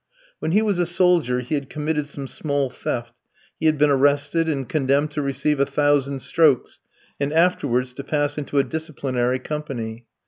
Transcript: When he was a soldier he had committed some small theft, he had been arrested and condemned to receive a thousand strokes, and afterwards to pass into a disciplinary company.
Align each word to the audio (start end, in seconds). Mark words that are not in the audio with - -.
When 0.39 0.53
he 0.53 0.63
was 0.63 0.79
a 0.79 0.87
soldier 0.87 1.41
he 1.41 1.53
had 1.53 1.69
committed 1.69 2.07
some 2.07 2.27
small 2.27 2.71
theft, 2.71 3.13
he 3.59 3.67
had 3.67 3.77
been 3.77 3.91
arrested 3.91 4.49
and 4.49 4.67
condemned 4.67 5.11
to 5.11 5.21
receive 5.21 5.59
a 5.59 5.65
thousand 5.67 6.21
strokes, 6.23 6.81
and 7.19 7.31
afterwards 7.31 7.93
to 7.93 8.03
pass 8.03 8.35
into 8.35 8.57
a 8.57 8.63
disciplinary 8.63 9.37
company. 9.37 10.07